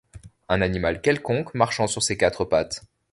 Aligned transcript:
Un 0.49 0.63
animal 0.63 0.99
quelconque, 0.99 1.53
marchant 1.53 1.85
sur 1.85 2.01
ses 2.01 2.17
quatre 2.17 2.43
pattes 2.43 2.83